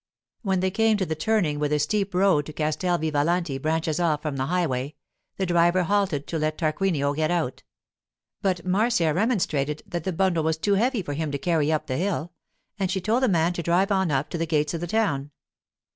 When 0.41 0.61
they 0.61 0.71
came 0.71 0.97
to 0.97 1.05
the 1.05 1.13
turning 1.13 1.59
where 1.59 1.69
the 1.69 1.77
steep 1.77 2.15
road 2.15 2.47
to 2.47 2.53
Castel 2.53 2.97
Vivalanti 2.97 3.59
branches 3.61 3.99
off 3.99 4.23
from 4.23 4.35
the 4.35 4.47
highway, 4.47 4.95
the 5.37 5.45
driver 5.45 5.83
halted 5.83 6.25
to 6.25 6.39
let 6.39 6.57
Tarquinio 6.57 7.13
get 7.13 7.29
out. 7.29 7.61
But 8.41 8.65
Marcia 8.65 9.13
remonstrated, 9.13 9.83
that 9.85 10.03
the 10.03 10.11
bundle 10.11 10.43
was 10.43 10.57
too 10.57 10.73
heavy 10.73 11.03
for 11.03 11.13
him 11.13 11.29
to 11.33 11.37
carry 11.37 11.71
up 11.71 11.85
the 11.85 11.97
hill, 11.97 12.31
and 12.79 12.89
she 12.89 12.99
told 12.99 13.21
the 13.21 13.27
man 13.27 13.53
to 13.53 13.61
drive 13.61 13.91
on 13.91 14.09
up 14.09 14.31
to 14.31 14.39
the 14.39 14.47
gates 14.47 14.73
of 14.73 14.81
the 14.81 14.87
town. 14.87 15.29